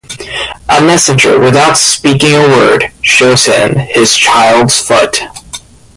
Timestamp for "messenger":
0.81-1.37